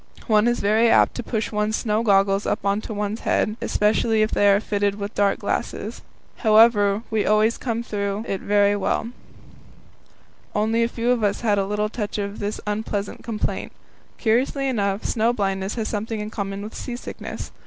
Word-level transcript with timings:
One 0.25 0.47
is 0.47 0.61
very 0.61 0.89
apt 0.89 1.13
to 1.13 1.21
push 1.21 1.51
one's 1.51 1.75
snow 1.75 2.01
goggles 2.01 2.47
up 2.47 2.65
on 2.65 2.81
to 2.81 2.91
one's 2.95 3.21
forehead, 3.21 3.55
especially 3.61 4.23
if 4.23 4.31
they 4.31 4.49
are 4.49 4.59
fitted 4.59 4.95
with 4.95 5.13
dark 5.13 5.37
glasses. 5.37 6.01
However, 6.37 7.03
we 7.11 7.23
always 7.23 7.59
came 7.59 7.83
through 7.83 8.25
it 8.27 8.41
very 8.41 8.75
well; 8.75 9.09
only 10.55 10.81
a 10.81 10.87
few 10.87 11.11
of 11.11 11.23
us 11.23 11.41
had 11.41 11.59
a 11.59 11.67
little 11.67 11.87
touch 11.89 12.17
of 12.17 12.39
this 12.39 12.59
unpleasant 12.65 13.23
complaint. 13.23 13.73
Curiously 14.17 14.67
enough, 14.67 15.05
snow 15.05 15.33
blindness 15.33 15.75
has 15.75 15.87
something 15.89 16.19
in 16.19 16.31
common 16.31 16.63
with 16.63 16.73
seasickness. 16.73 17.51